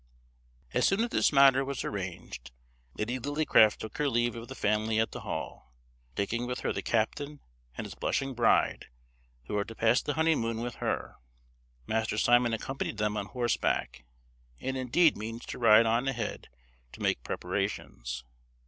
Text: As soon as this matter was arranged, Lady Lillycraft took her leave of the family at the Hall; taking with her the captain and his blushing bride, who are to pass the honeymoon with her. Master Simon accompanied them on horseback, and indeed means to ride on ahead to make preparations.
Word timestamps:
As 0.73 0.87
soon 0.87 1.03
as 1.03 1.11
this 1.11 1.31
matter 1.31 1.63
was 1.63 1.83
arranged, 1.85 2.49
Lady 2.95 3.19
Lillycraft 3.19 3.77
took 3.79 3.99
her 3.99 4.09
leave 4.09 4.35
of 4.35 4.47
the 4.47 4.55
family 4.55 4.97
at 4.99 5.11
the 5.11 5.19
Hall; 5.19 5.75
taking 6.15 6.47
with 6.47 6.61
her 6.61 6.73
the 6.73 6.81
captain 6.81 7.39
and 7.77 7.85
his 7.85 7.93
blushing 7.93 8.33
bride, 8.33 8.87
who 9.43 9.55
are 9.55 9.63
to 9.63 9.75
pass 9.75 10.01
the 10.01 10.15
honeymoon 10.15 10.59
with 10.59 10.77
her. 10.77 11.17
Master 11.85 12.17
Simon 12.17 12.51
accompanied 12.51 12.97
them 12.97 13.15
on 13.15 13.27
horseback, 13.27 14.03
and 14.59 14.75
indeed 14.75 15.15
means 15.15 15.45
to 15.45 15.59
ride 15.59 15.85
on 15.85 16.07
ahead 16.07 16.49
to 16.93 17.01
make 17.03 17.21
preparations. 17.21 18.23